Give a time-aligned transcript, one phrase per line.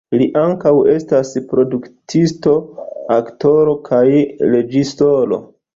[0.19, 2.57] Li ankaŭ estas produktisto,
[3.21, 4.05] aktoro, kaj
[4.57, 5.43] reĝisoro.